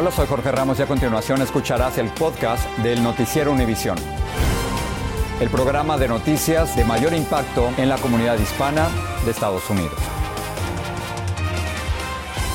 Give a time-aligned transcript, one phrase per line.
[0.00, 3.98] Hola, soy Jorge Ramos y a continuación escucharás el podcast del Noticiero Univisión.
[5.40, 8.88] El programa de noticias de mayor impacto en la comunidad hispana
[9.24, 9.98] de Estados Unidos.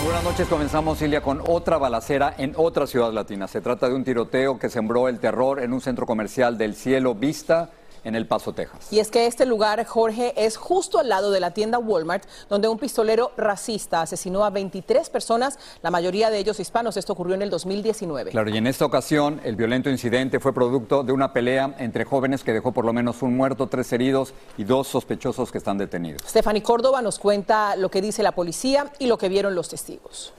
[0.05, 3.49] Buenas noches, comenzamos Silvia con otra balacera en otra ciudad latina.
[3.49, 7.13] Se trata de un tiroteo que sembró el terror en un centro comercial del Cielo
[7.13, 7.71] Vista
[8.03, 8.91] en El Paso, Texas.
[8.91, 12.67] Y es que este lugar, Jorge, es justo al lado de la tienda Walmart, donde
[12.67, 16.97] un pistolero racista asesinó a 23 personas, la mayoría de ellos hispanos.
[16.97, 18.31] Esto ocurrió en el 2019.
[18.31, 22.43] Claro, y en esta ocasión el violento incidente fue producto de una pelea entre jóvenes
[22.43, 26.21] que dejó por lo menos un muerto, tres heridos y dos sospechosos que están detenidos.
[26.27, 30.33] Stephanie Córdoba nos cuenta lo que dice la policía y lo que vieron los testigos.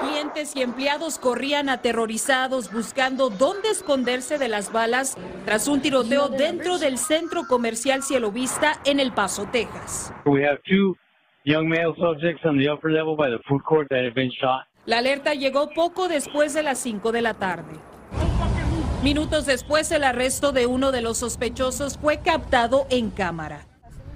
[0.00, 6.78] Clientes y empleados corrían aterrorizados buscando dónde esconderse de las balas tras un tiroteo dentro
[6.78, 10.12] del centro comercial Cielo Vista en El Paso, Texas.
[14.86, 17.74] La alerta llegó poco después de las 5 de la tarde.
[19.02, 23.66] Minutos después, el arresto de uno de los sospechosos fue captado en cámara.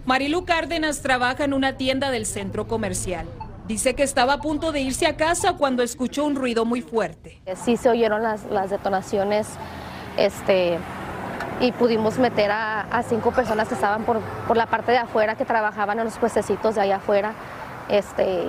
[0.07, 3.27] Marilu Cárdenas trabaja en una tienda del centro comercial.
[3.67, 7.41] Dice que estaba a punto de irse a casa cuando escuchó un ruido muy fuerte.
[7.65, 9.49] Sí se oyeron las, detonaciones
[10.19, 10.79] este,
[11.61, 15.47] y pudimos meter a, cinco personas que estaban por, por, la parte de afuera, que
[15.47, 17.33] trabajaban en los puestecitos de allá afuera,
[17.89, 18.45] este,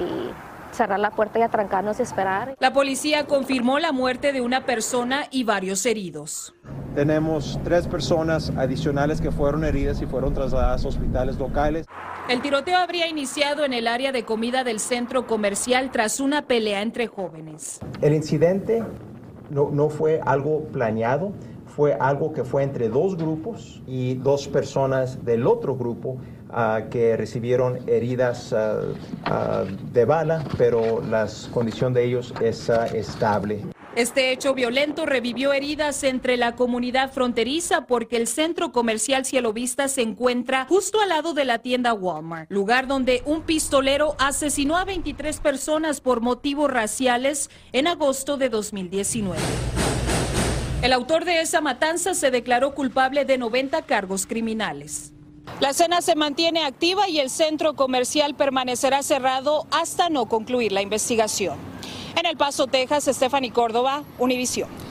[0.72, 2.56] cerrar la puerta y atrancarnos y esperar.
[2.59, 6.53] La policía confirmó la muerte de una persona y varios heridos.
[6.96, 11.86] Tenemos tres personas adicionales que fueron heridas y fueron trasladadas a hospitales locales.
[12.30, 16.82] El tiroteo habría iniciado en el área de comida del centro comercial tras una pelea
[16.82, 17.80] entre jóvenes.
[18.02, 18.84] El incidente
[19.50, 21.34] no, no fue algo planeado,
[21.68, 26.18] fue algo que fue entre dos grupos y dos personas del otro grupo
[26.89, 28.91] que recibieron heridas uh,
[29.29, 33.63] uh, de bala, pero la condición de ellos es estable.
[33.95, 39.88] Este hecho violento revivió heridas entre la comunidad fronteriza porque el centro comercial Cielo Vista
[39.88, 44.84] se encuentra justo al lado de la tienda Walmart, lugar donde un pistolero asesinó a
[44.84, 49.39] 23 personas por motivos raciales en agosto de 2019.
[50.81, 55.15] El autor de esa matanza se declaró culpable de 90 cargos criminales.
[55.59, 60.81] La escena se mantiene activa y el centro comercial permanecerá cerrado hasta no concluir la
[60.81, 61.57] investigación.
[62.17, 64.84] En El Paso, Texas, Stephanie Córdoba, Univisión.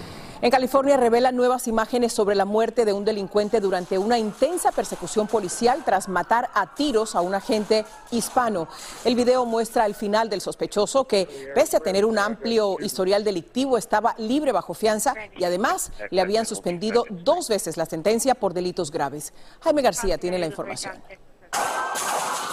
[0.44, 5.26] En California revelan nuevas imágenes sobre la muerte de un delincuente durante una intensa persecución
[5.26, 8.68] policial tras matar a tiros a un agente hispano.
[9.06, 13.78] El video muestra el final del sospechoso que, pese a tener un amplio historial delictivo,
[13.78, 18.90] estaba libre bajo fianza y además le habían suspendido dos veces la sentencia por delitos
[18.90, 19.32] graves.
[19.62, 20.92] Jaime García tiene la información.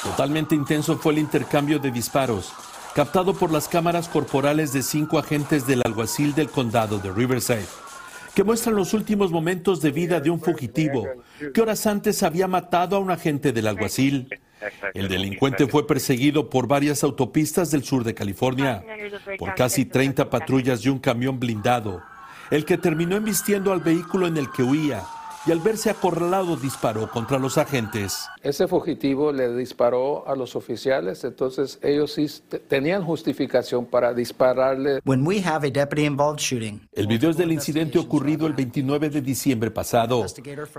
[0.01, 2.53] Totalmente intenso fue el intercambio de disparos
[2.95, 7.65] captado por las cámaras corporales de cinco agentes del alguacil del condado de Riverside,
[8.35, 11.07] que muestran los últimos momentos de vida de un fugitivo
[11.53, 14.27] que horas antes había matado a un agente del alguacil.
[14.93, 18.83] El delincuente fue perseguido por varias autopistas del sur de California,
[19.39, 22.01] por casi 30 patrullas y un camión blindado,
[22.51, 25.01] el que terminó embistiendo al vehículo en el que huía
[25.45, 28.27] y al verse acorralado disparó contra los agentes.
[28.43, 32.27] Ese fugitivo le disparó a los oficiales, entonces ellos sí
[32.67, 34.99] tenían justificación para dispararle.
[36.91, 40.25] El video es del incidente ocurrido el 29 de diciembre pasado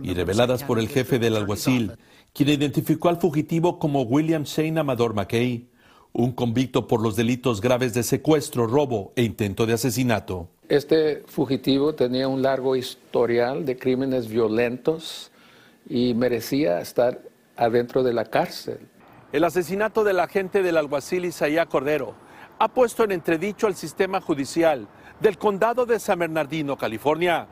[0.03, 1.93] y reveladas por el jefe del alguacil,
[2.33, 5.69] quien identificó al fugitivo como William Shane Amador McKay,
[6.13, 10.51] un convicto por los delitos graves de secuestro, robo e intento de asesinato.
[10.73, 15.31] Este fugitivo tenía un largo historial de crímenes violentos
[15.87, 17.21] y merecía estar
[17.59, 18.79] adentro de la cárcel.
[19.33, 22.15] El asesinato del agente del alguacil Isaías Cordero
[22.59, 24.89] ha puesto en entredicho el sistema judicial
[25.21, 27.49] del condado de San Bernardino, California,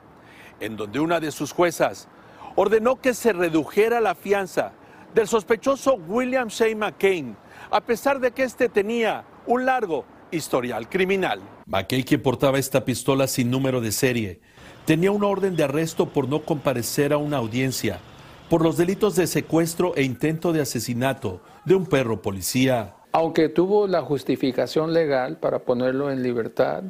[0.59, 2.09] en donde una de sus juezas
[2.57, 4.73] ordenó que se redujera la fianza
[5.15, 7.37] del sospechoso William Shane McCain,
[7.71, 11.43] a pesar de que éste tenía un largo historial criminal.
[11.71, 14.41] McCain, quien portaba esta pistola sin número de serie,
[14.87, 18.01] tenía una orden de arresto por no comparecer a una audiencia
[18.49, 22.97] por los delitos de secuestro e intento de asesinato de un perro policía.
[23.13, 26.83] Aunque tuvo la justificación legal para ponerlo en libertad,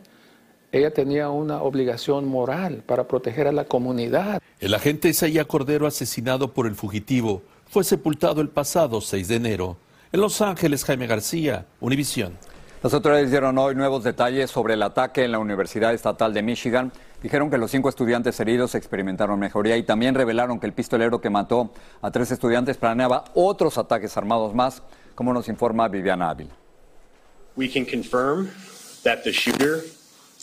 [0.73, 4.41] ella tenía una obligación moral para proteger a la comunidad.
[4.61, 9.77] El agente Isaías Cordero, asesinado por el fugitivo, fue sepultado el pasado 6 de enero.
[10.12, 12.38] En Los Ángeles, Jaime García, Univisión.
[12.82, 16.91] Las autoridades dieron hoy nuevos detalles sobre el ataque en la Universidad Estatal de Michigan.
[17.23, 21.29] Dijeron que los cinco estudiantes heridos experimentaron mejoría y también revelaron que el pistolero que
[21.29, 24.82] mató a tres estudiantes planeaba otros ataques armados más,
[25.15, 26.56] como nos informa Viviana Ávila.
[27.55, 28.49] We can confirm
[29.03, 29.82] that the shooter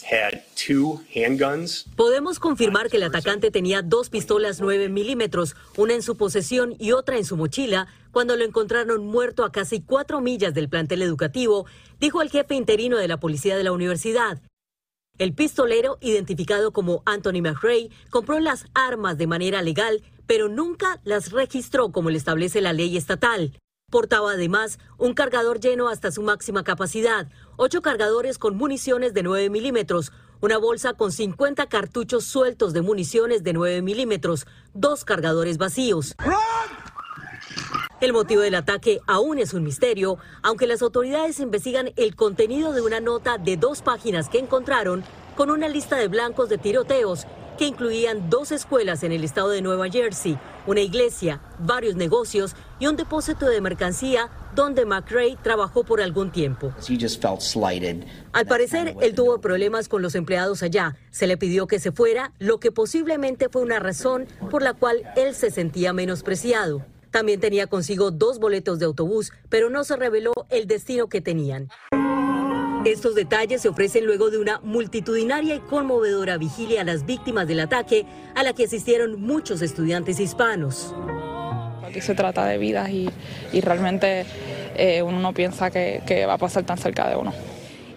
[0.08, 1.86] had two handguns.
[1.96, 6.92] Podemos confirmar que el atacante tenía dos pistolas 9 milímetros, una en su posesión y
[6.92, 11.68] otra en su mochila, cuando lo encontraron muerto a casi cuatro millas del plantel educativo,
[12.00, 14.42] dijo el jefe interino de la policía de la universidad.
[15.20, 21.32] El pistolero, identificado como Anthony McRae, compró las armas de manera legal, pero nunca las
[21.32, 23.54] registró como le establece la ley estatal.
[23.92, 29.52] Portaba además un cargador lleno hasta su máxima capacidad, ocho cargadores con municiones de 9
[29.52, 30.12] milímetros,
[30.42, 36.16] una bolsa con 50 cartuchos sueltos de municiones de 9 milímetros, dos cargadores vacíos.
[38.00, 42.82] El motivo del ataque aún es un misterio, aunque las autoridades investigan el contenido de
[42.82, 45.04] una nota de dos páginas que encontraron
[45.36, 47.26] con una lista de blancos de tiroteos
[47.58, 52.86] que incluían dos escuelas en el estado de Nueva Jersey, una iglesia, varios negocios y
[52.86, 56.72] un depósito de mercancía donde McRae trabajó por algún tiempo.
[58.32, 60.96] Al parecer, él tuvo problemas con los empleados allá.
[61.10, 65.02] Se le pidió que se fuera, lo que posiblemente fue una razón por la cual
[65.16, 66.86] él se sentía menospreciado.
[67.12, 71.70] También tenía consigo dos boletos de autobús, pero no se reveló el destino que tenían.
[72.86, 77.60] Estos detalles se ofrecen luego de una multitudinaria y conmovedora vigilia a las víctimas del
[77.60, 78.06] ataque,
[78.36, 80.94] a la que asistieron muchos estudiantes hispanos.
[81.84, 83.10] Aquí se trata de vidas y,
[83.62, 84.26] realmente
[84.76, 87.34] eh, uno no piensa que, que va a pasar tan cerca de uno.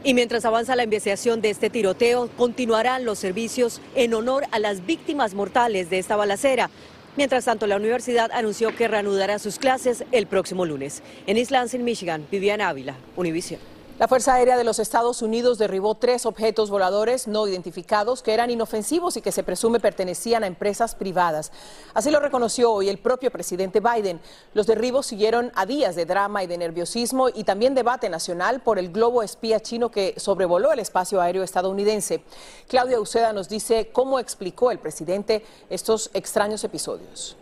[0.03, 4.87] Y mientras avanza la investigación de este tiroteo, continuarán los servicios en honor a las
[4.87, 6.71] víctimas mortales de esta balacera.
[7.17, 11.03] Mientras tanto, la universidad anunció que reanudará sus clases el próximo lunes.
[11.27, 13.61] En East Lansing, Michigan, Viviana Ávila, Univision.
[14.01, 18.51] La Fuerza Aérea de los Estados Unidos derribó tres objetos voladores no identificados que eran
[18.51, 21.53] inofensivos y que se presume pertenecían a empresas privadas.
[21.93, 24.19] Así lo reconoció hoy el propio presidente Biden.
[24.55, 28.79] Los derribos siguieron a días de drama y de nerviosismo y también debate nacional por
[28.79, 32.25] el globo espía chino que sobrevoló el espacio aéreo estadounidense.
[32.69, 37.37] Claudia Uceda nos dice cómo explicó el presidente estos extraños episodios.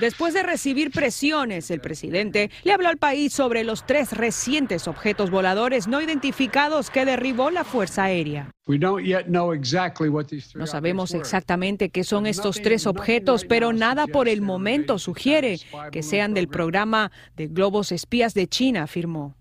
[0.00, 5.30] Después de recibir presiones, el presidente le habló al país sobre los tres recientes objetos
[5.30, 8.50] voladores no identificados que derribó la Fuerza Aérea.
[8.66, 15.60] No sabemos exactamente qué son estos tres objetos, pero nada por el momento sugiere
[15.92, 19.36] que sean del programa de globos espías de China, afirmó.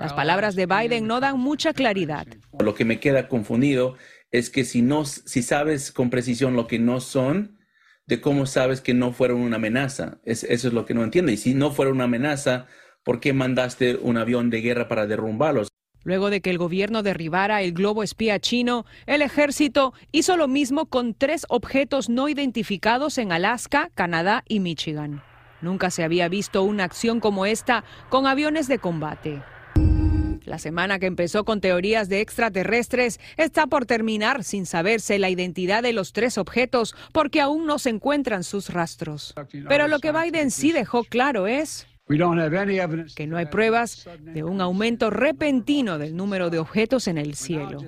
[0.00, 2.26] Las palabras de Biden no dan mucha claridad.
[2.58, 3.96] Lo que me queda confundido
[4.30, 7.57] es que si no, si sabes con precisión lo que no son,
[8.08, 10.18] de cómo sabes que no fueron una amenaza.
[10.24, 11.30] eso es lo que no entiendo.
[11.30, 12.66] Y si no fuera una amenaza,
[13.04, 15.68] ¿por qué mandaste un avión de guerra para derrumbarlos?
[16.04, 20.86] Luego de que el gobierno derribara el globo espía chino, el ejército hizo lo mismo
[20.86, 25.22] con tres objetos no identificados en Alaska, Canadá y Michigan.
[25.60, 29.42] Nunca se había visto una acción como esta con aviones de combate.
[30.48, 35.82] La semana que empezó con teorías de extraterrestres está por terminar sin saberse la identidad
[35.82, 39.34] de los tres objetos porque aún no se encuentran sus rastros.
[39.68, 41.86] Pero lo que Biden sí dejó claro es
[43.14, 47.84] que no hay pruebas de un aumento repentino del número de objetos en el cielo.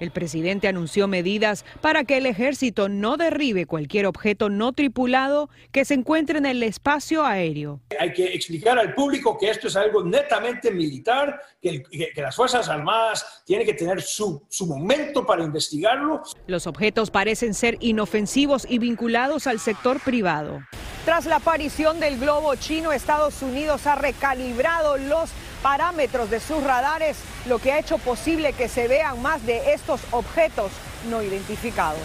[0.00, 5.84] El presidente anunció medidas para que el ejército no derribe cualquier objeto no tripulado que
[5.84, 7.80] se encuentre en el espacio aéreo.
[7.98, 11.84] Hay que explicar al público que esto es algo netamente militar, que,
[12.16, 16.22] las Fuerzas Armadas tienen que tener su, su momento para investigarlo.
[16.46, 20.60] Los objetos parecen ser inofensivos y vinculados al sector privado.
[21.04, 25.30] Tras la aparición del globo chino, Estados Unidos ha recalibrado los
[25.64, 27.16] parámetros de sus radares,
[27.48, 30.70] lo que ha hecho posible que se vean más de estos objetos
[31.08, 32.02] no identificados.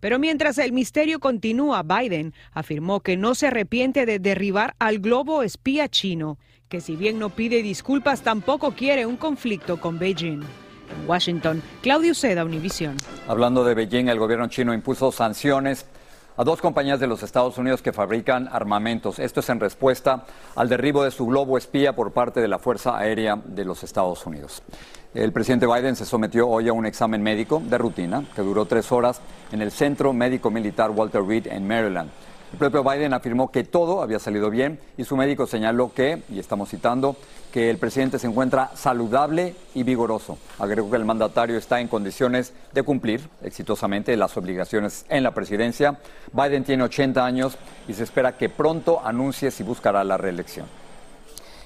[0.00, 5.42] Pero mientras el misterio continúa, Biden afirmó que no se arrepiente de derribar al globo
[5.42, 6.38] espía chino,
[6.70, 10.40] que si bien no pide disculpas, tampoco quiere un conflicto con Beijing.
[10.40, 12.96] En Washington, Claudio Seda, Univisión.
[13.28, 15.86] Hablando de Beijing, el gobierno chino impuso sanciones
[16.36, 19.18] a dos compañías de los Estados Unidos que fabrican armamentos.
[19.18, 20.24] Esto es en respuesta
[20.56, 24.26] al derribo de su globo espía por parte de la Fuerza Aérea de los Estados
[24.26, 24.62] Unidos.
[25.14, 28.90] El presidente Biden se sometió hoy a un examen médico de rutina que duró tres
[28.90, 29.20] horas
[29.52, 32.10] en el Centro Médico Militar Walter Reed en Maryland.
[32.54, 36.38] El propio Biden afirmó que todo había salido bien y su médico señaló que, y
[36.38, 37.16] estamos citando,
[37.52, 40.38] que el presidente se encuentra saludable y vigoroso.
[40.60, 45.98] Agregó que el mandatario está en condiciones de cumplir exitosamente las obligaciones en la presidencia.
[46.32, 47.58] Biden tiene 80 años
[47.88, 50.83] y se espera que pronto anuncie si buscará la reelección.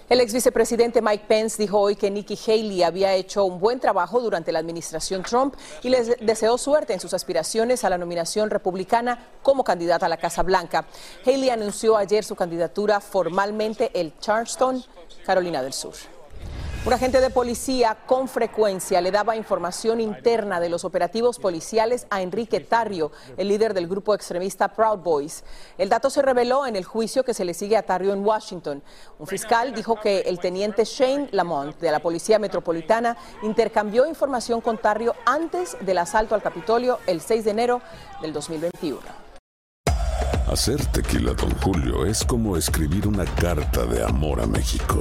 [0.08, 4.20] El ex vicepresidente Mike Pence dijo hoy que Nikki Haley había hecho un buen trabajo
[4.20, 9.28] durante la administración Trump y les deseó suerte en sus aspiraciones a la nominación republicana
[9.42, 10.86] como candidata a la Casa Blanca.
[11.26, 14.82] Haley anunció ayer su candidatura formalmente el Charleston,
[15.26, 15.92] Carolina del Sur.
[16.88, 22.22] Un agente de policía con frecuencia le daba información interna de los operativos policiales a
[22.22, 25.44] Enrique Tarrio, el líder del grupo extremista Proud Boys.
[25.76, 28.82] El dato se reveló en el juicio que se le sigue a Tarrio en Washington.
[29.18, 34.78] Un fiscal dijo que el teniente Shane Lamont de la Policía Metropolitana intercambió información con
[34.78, 37.82] Tarrio antes del asalto al Capitolio el 6 de enero
[38.22, 39.00] del 2021.
[40.50, 45.00] Hacer tequila, don Julio, es como escribir una carta de amor a México.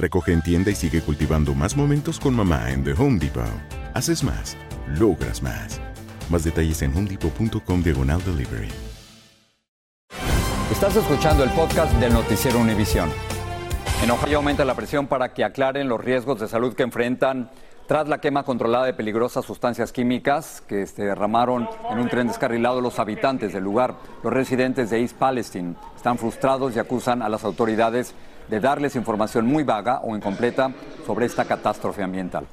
[0.00, 3.44] Recoge en tienda y sigue cultivando más momentos con mamá en The Home Depot.
[3.92, 4.56] Haces más,
[4.98, 5.78] logras más.
[6.30, 8.70] Más detalles en homedepot.com diagonal delivery.
[10.72, 13.10] Estás escuchando el podcast del noticiero Univisión.
[14.02, 17.50] En Ohio aumenta la presión para que aclaren los riesgos de salud que enfrentan
[17.86, 22.80] tras la quema controlada de peligrosas sustancias químicas que se derramaron en un tren descarrilado
[22.80, 23.96] los habitantes del lugar.
[24.22, 28.14] Los residentes de East Palestine están frustrados y acusan a las autoridades
[28.50, 30.72] de darles información muy vaga o incompleta
[31.06, 32.46] sobre esta catástrofe ambiental.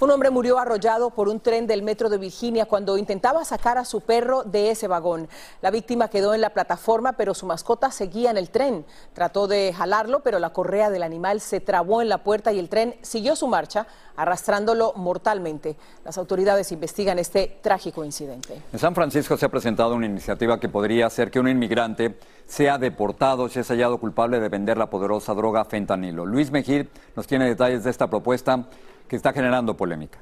[0.00, 3.84] Un hombre murió arrollado por un tren del metro de Virginia cuando intentaba sacar a
[3.84, 5.28] su perro de ese vagón.
[5.60, 8.86] La víctima quedó en la plataforma, pero su mascota seguía en el tren.
[9.12, 12.70] Trató de jalarlo, pero la correa del animal se trabó en la puerta y el
[12.70, 15.76] tren siguió su marcha, arrastrándolo mortalmente.
[16.02, 18.62] Las autoridades investigan este trágico incidente.
[18.72, 22.16] En San Francisco se ha presentado una iniciativa que podría hacer que un inmigrante
[22.46, 26.24] sea deportado si es hallado culpable de vender la poderosa droga fentanilo.
[26.24, 28.64] Luis Mejir nos tiene detalles de esta propuesta
[29.10, 30.20] que está generando polémica.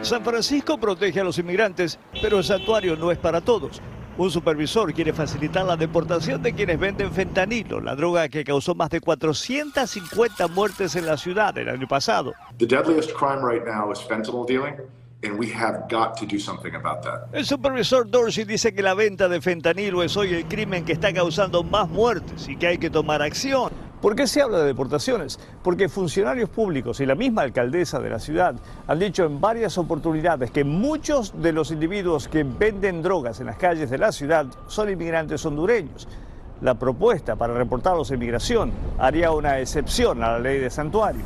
[0.00, 3.82] San Francisco protege a los inmigrantes, pero el santuario no es para todos.
[4.16, 8.88] Un supervisor quiere facilitar la deportación de quienes venden fentanilo, la droga que causó más
[8.88, 12.32] de 450 muertes en la ciudad el año pasado.
[12.58, 14.76] The deadliest crime right now is fentanyl dealing.
[15.24, 17.28] And we have got to do something about that.
[17.32, 21.12] El supervisor Dorsey dice que la venta de fentanilo es hoy el crimen que está
[21.12, 23.70] causando más muertes y que hay que tomar acción.
[24.02, 25.38] ¿Por qué se habla de deportaciones?
[25.62, 28.56] Porque funcionarios públicos y la misma alcaldesa de la ciudad
[28.88, 33.58] han dicho en varias oportunidades que muchos de los individuos que venden drogas en las
[33.58, 36.08] calles de la ciudad son inmigrantes hondureños.
[36.62, 41.22] La propuesta para reportarlos a inmigración haría una excepción a la ley de santuario.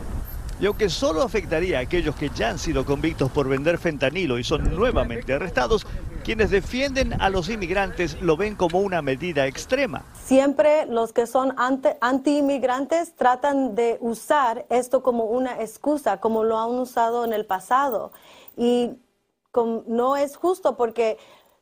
[0.61, 4.45] Y aunque solo afectaría a aquellos que ya han sido convictos por vender fentanilo y
[4.45, 5.87] son nuevamente arrestados,
[6.27, 10.05] quienes defienden a los inmigrantes lo ven como una medida extrema.
[10.25, 16.71] Siempre los que son anti-inmigrantes tratan de usar esto como una excusa, como lo han
[16.71, 18.11] usado en el pasado.
[18.57, 18.91] Y
[19.87, 21.17] no es justo porque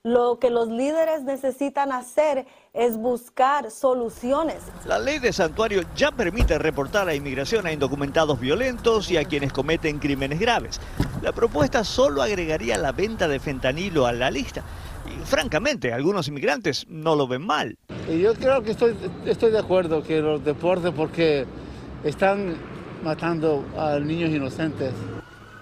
[0.06, 2.44] lo que los líderes necesitan hacer
[2.74, 4.58] es buscar soluciones.
[4.84, 9.50] La ley de santuario ya permite reportar a inmigración a indocumentados violentos y a quienes
[9.50, 10.78] cometen crímenes graves.
[11.22, 14.62] La propuesta solo agregaría la venta de fentanilo a la lista.
[15.06, 17.78] Y francamente, algunos inmigrantes no lo ven mal.
[18.06, 18.94] Y yo creo que estoy,
[19.24, 21.46] estoy de acuerdo que los deportes porque
[22.04, 22.56] están
[23.02, 24.92] matando a niños inocentes.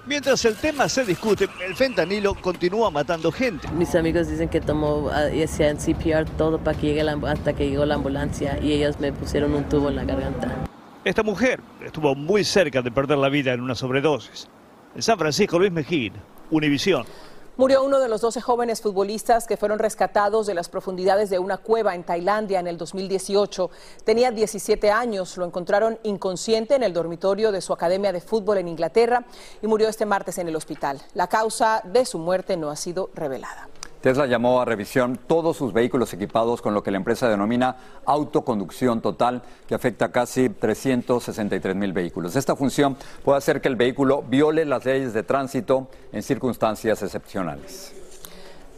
[0.04, 3.68] Mientras el tema se discute, el fentanilo continúa matando gente.
[3.68, 7.70] Mis amigos dicen que tomó ese ah, CPR todo para que llegue la, hasta que
[7.70, 10.48] llegó la ambulancia y ellos me pusieron un tubo en la garganta.
[11.04, 14.48] Esta mujer estuvo muy cerca de perder la vida en una sobredosis.
[14.96, 16.12] En San Francisco, Luis Mejía,
[16.50, 17.04] Univisión.
[17.58, 21.58] Murió uno de los 12 jóvenes futbolistas que fueron rescatados de las profundidades de una
[21.58, 23.70] cueva en Tailandia en el 2018.
[24.04, 28.68] Tenía 17 años, lo encontraron inconsciente en el dormitorio de su academia de fútbol en
[28.68, 29.26] Inglaterra
[29.60, 31.02] y murió este martes en el hospital.
[31.12, 33.68] La causa de su muerte no ha sido revelada.
[34.02, 39.00] Tesla llamó a revisión todos sus vehículos equipados con lo que la empresa denomina autoconducción
[39.00, 42.34] total, que afecta a casi 363 mil vehículos.
[42.34, 48.01] Esta función puede hacer que el vehículo viole las leyes de tránsito en circunstancias excepcionales.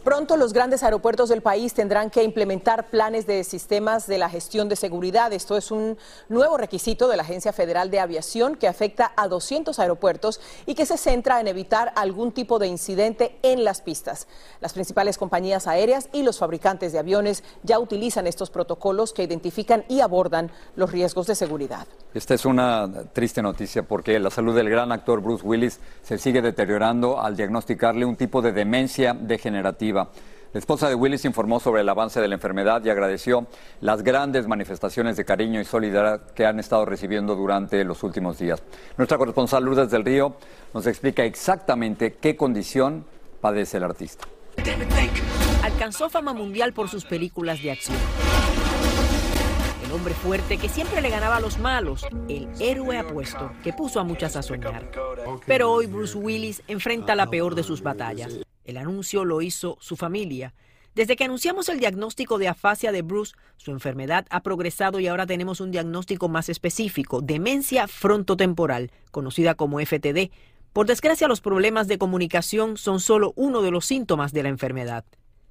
[0.05, 4.69] Pronto los grandes aeropuertos del país tendrán que implementar planes de sistemas de la gestión
[4.69, 5.33] de seguridad.
[5.33, 5.97] Esto es un
[6.29, 10.85] nuevo requisito de la Agencia Federal de Aviación que afecta a 200 aeropuertos y que
[10.85, 14.27] se centra en evitar algún tipo de incidente en las pistas.
[14.61, 19.85] Las principales compañías aéreas y los fabricantes de aviones ya utilizan estos protocolos que identifican
[19.89, 21.87] y abordan los riesgos de seguridad.
[22.13, 26.43] Esta es una triste noticia porque la salud del gran actor Bruce Willis se sigue
[26.43, 29.94] deteriorando al diagnosticarle un tipo de demencia degenerativa
[30.55, 33.45] la esposa de Willis informó sobre el avance de la enfermedad y agradeció
[33.81, 38.63] las grandes manifestaciones de cariño y solidaridad que han estado recibiendo durante los últimos días.
[38.97, 40.37] Nuestra corresponsal Lourdes del Río
[40.73, 43.03] nos explica exactamente qué condición
[43.41, 44.25] padece el artista.
[45.61, 47.97] Alcanzó fama mundial por sus películas de acción.
[49.85, 53.99] El hombre fuerte que siempre le ganaba a los malos, el héroe apuesto que puso
[53.99, 54.89] a muchas a soñar.
[55.45, 59.95] Pero hoy Bruce Willis enfrenta la peor de sus batallas, el anuncio lo hizo su
[59.95, 60.53] familia.
[60.95, 65.25] Desde que anunciamos el diagnóstico de afasia de Bruce, su enfermedad ha progresado y ahora
[65.25, 70.31] tenemos un diagnóstico más específico, demencia frontotemporal, conocida como FTD.
[70.71, 75.05] Por desgracia, los problemas de comunicación son solo uno de los síntomas de la enfermedad.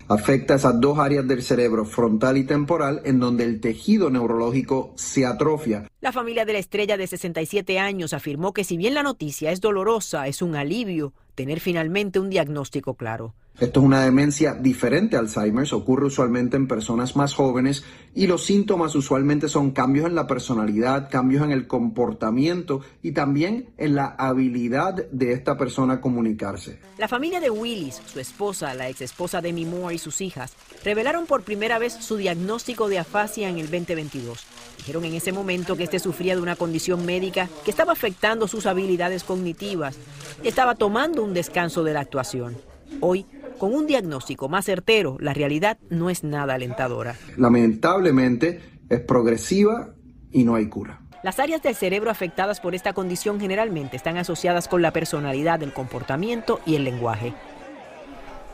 [0.08, 5.24] Afecta esas dos áreas del cerebro, frontal y temporal, en donde el tejido neurológico se
[5.24, 5.88] atrofia.
[6.00, 9.60] La familia de la estrella de 67 años afirmó que si bien la noticia es
[9.60, 13.34] dolorosa, es un alivio tener finalmente un diagnóstico claro.
[13.60, 18.44] Esto es una demencia diferente a Alzheimer's, ocurre usualmente en personas más jóvenes y los
[18.44, 24.06] síntomas usualmente son cambios en la personalidad, cambios en el comportamiento y también en la
[24.18, 26.80] habilidad de esta persona a comunicarse.
[26.98, 31.26] La familia de Willis, su esposa, la ex esposa de Moore y sus hijas, revelaron
[31.26, 34.46] por primera vez su diagnóstico de afasia en el 2022.
[34.78, 38.66] Dijeron en ese momento que este sufría de una condición médica que estaba afectando sus
[38.66, 39.96] habilidades cognitivas
[40.42, 42.56] y estaba tomando un descanso de la actuación.
[43.00, 43.26] Hoy
[43.58, 47.16] con un diagnóstico más certero, la realidad no es nada alentadora.
[47.36, 49.94] Lamentablemente es progresiva
[50.30, 51.00] y no hay cura.
[51.22, 55.72] Las áreas del cerebro afectadas por esta condición generalmente están asociadas con la personalidad, el
[55.72, 57.32] comportamiento y el lenguaje.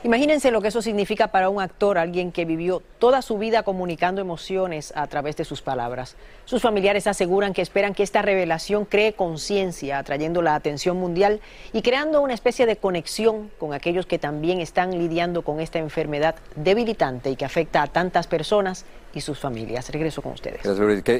[0.02, 4.22] Imagínense lo que eso significa para un actor, alguien que vivió toda su vida comunicando
[4.22, 6.16] emociones a través de sus palabras.
[6.46, 11.40] Sus familiares aseguran que esperan que esta revelación cree conciencia, atrayendo la atención mundial
[11.74, 16.34] y creando una especie de conexión con aquellos que también están lidiando con esta enfermedad
[16.56, 19.88] debilitante y que afecta a tantas personas y sus familias.
[19.90, 20.60] Regreso con ustedes.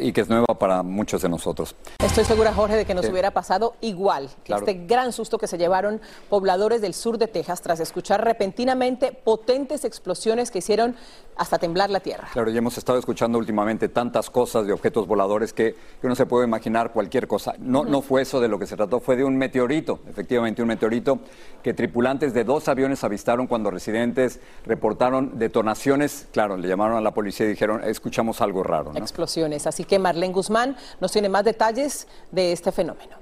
[0.02, 1.74] Y que, es nueva para muchos de nosotros.
[1.98, 4.28] Estoy segura, Jorge, de que nos hubiera pasado igual.
[4.44, 9.84] Este gran susto que se llevaron pobladores del sur de Texas tras escuchar repentinamente potentes
[9.84, 10.96] explosiones que hicieron
[11.40, 12.28] hasta temblar la tierra.
[12.34, 16.46] Claro, y hemos estado escuchando últimamente tantas cosas de objetos voladores que, uno se puede
[16.46, 17.54] imaginar cualquier cosa.
[17.58, 20.68] No, no fue eso de lo que se trató, fue de un meteorito, efectivamente un
[20.68, 21.20] meteorito
[21.62, 26.28] que tripulantes de dos aviones avistaron cuando residentes reportaron detonaciones.
[26.30, 28.92] Claro, le llamaron a la policía y dijeron, escuchamos algo raro.
[28.94, 29.66] Explosiones.
[29.66, 33.16] Así que Marlene Guzmán nos tiene más detalles de este fenómeno.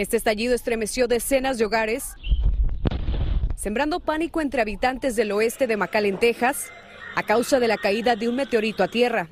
[0.00, 2.14] Este estallido estremeció decenas de hogares,
[3.60, 6.72] sembrando pánico entre habitantes del oeste de McAllen, Texas,
[7.14, 9.28] a causa de la caída de un meteorito a tierra.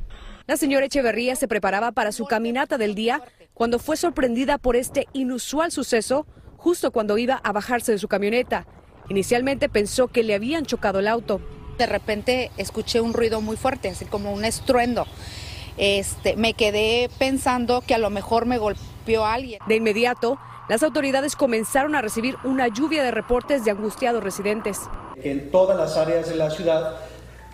[0.47, 3.23] La señora Echeverría se preparaba para su caminata del día
[3.55, 6.27] cuando fue sorprendida por este inusual suceso
[6.59, 8.67] justo cuando iba a bajarse de su camioneta.
[9.09, 11.41] Inicialmente pensó que le habían chocado el auto.
[11.79, 15.07] De repente escuché un ruido muy fuerte, así como un estruendo.
[15.79, 19.61] Este, me quedé pensando que a lo mejor me golpeó alguien.
[19.69, 20.39] De inmediato,
[20.69, 24.81] las autoridades comenzaron a recibir una lluvia de reportes de angustiados residentes.
[25.17, 26.97] En todas las áreas de la ciudad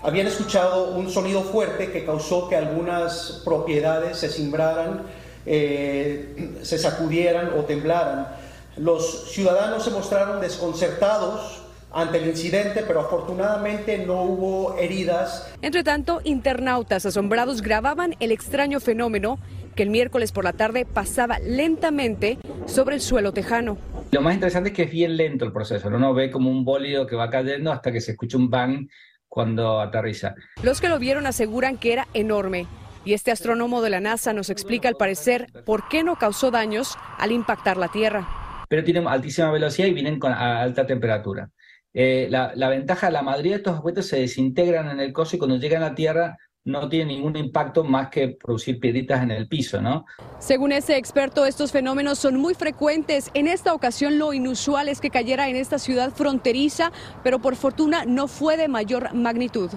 [0.02, 5.02] habían escuchado un sonido fuerte que causó que algunas propiedades se cimbraran,
[5.46, 8.28] eh, se sacudieran o temblaran.
[8.76, 15.46] Los ciudadanos se mostraron desconcertados ante el incidente, pero afortunadamente no hubo heridas.
[15.62, 19.38] Entre tanto, internautas asombrados grababan el extraño fenómeno
[19.74, 23.76] que el miércoles por la tarde pasaba lentamente sobre el suelo tejano.
[24.12, 25.96] Lo más interesante es que es bien lento el proceso, ¿no?
[25.96, 28.88] uno ve como un bólido que va cayendo hasta que se escucha un bang
[29.28, 30.34] cuando aterriza.
[30.62, 32.66] Los que lo vieron aseguran que era enorme.
[33.04, 36.96] Y este astrónomo de la NASA nos explica al parecer por qué no causó daños
[37.18, 38.26] al impactar la Tierra.
[38.68, 41.50] Pero tienen altísima velocidad y vienen con a alta temperatura.
[41.92, 45.38] Eh, la, la, ventaja, la mayoría de estos objetos se desintegran en el coso y
[45.38, 49.82] cuando llegan a tierra no tienen ningún impacto más que producir piedritas en el piso,
[49.82, 50.06] ¿no?
[50.38, 53.30] Según ese experto, estos fenómenos son muy frecuentes.
[53.34, 56.90] En esta ocasión lo inusual es que cayera en esta ciudad fronteriza,
[57.22, 59.70] pero por fortuna no fue de mayor magnitud.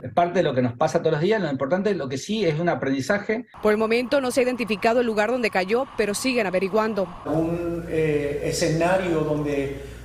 [0.00, 2.44] Es parte de lo que nos pasa todos los días, lo importante, lo que sí
[2.44, 3.46] es un aprendizaje.
[3.60, 7.08] Por el momento no se ha identificado el lugar donde cayó, pero siguen averiguando.
[7.26, 9.97] Un eh, escenario donde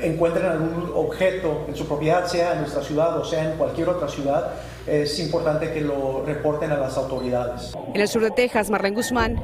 [0.00, 4.08] encuentren algún objeto en su propiedad, sea en nuestra ciudad o sea en cualquier otra
[4.08, 4.52] ciudad,
[4.86, 7.72] es importante que lo reporten a las autoridades.
[7.94, 9.42] En el sur de Texas, Marlene Guzmán,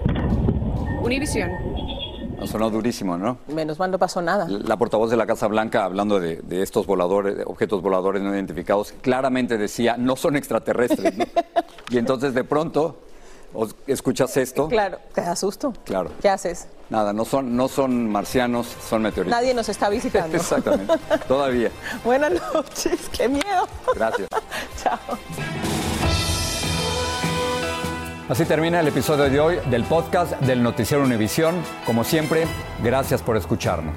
[1.02, 1.50] Univisión.
[2.44, 3.38] Sonó durísimo, ¿no?
[3.48, 4.48] Menos mal no pasó nada.
[4.48, 8.92] La portavoz de la Casa Blanca, hablando de, de estos voladores, objetos voladores no identificados,
[9.00, 11.16] claramente decía, no son extraterrestres.
[11.16, 11.24] ¿no?
[11.90, 12.96] y entonces de pronto
[13.86, 14.68] escuchas esto.
[14.68, 15.72] Claro, te da susto.
[15.84, 16.10] Claro.
[16.20, 16.68] ¿Qué haces?
[16.90, 19.38] Nada, no son, no son marcianos, son meteoritos.
[19.38, 20.36] Nadie nos está visitando.
[20.36, 20.92] Exactamente,
[21.26, 21.70] todavía.
[22.04, 23.66] Buenas noches, qué miedo.
[23.94, 24.28] Gracias.
[24.82, 24.98] Chao.
[28.28, 31.54] Así termina el episodio de hoy del podcast del Noticiero Univisión.
[31.84, 32.46] Como siempre,
[32.82, 33.96] gracias por escucharnos.